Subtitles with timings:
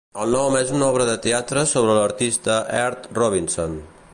[0.21, 3.77] El nom és una obra de teatre sobre l'artista Heath Robinson.